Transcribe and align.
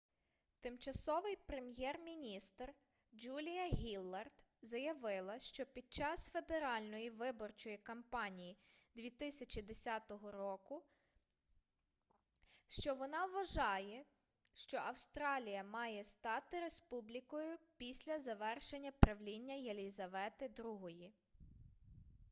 тимчасовий 0.61 1.35
прем'єр-міністр 1.47 2.73
джулія 3.15 3.67
гіллард 3.67 4.45
заявила 4.61 5.37
під 5.73 5.93
час 5.93 6.29
федеральної 6.29 7.09
виборчої 7.09 7.77
кампанії 7.77 8.57
2010 8.95 10.03
року 10.23 10.83
що 12.67 12.95
вона 12.95 13.25
вважає 13.25 14.05
що 14.53 14.77
австралія 14.77 15.63
має 15.63 16.03
стати 16.03 16.59
республікою 16.59 17.57
після 17.77 18.19
завершення 18.19 18.91
правління 18.91 19.53
єлізавети 19.53 20.51
іі 20.89 21.13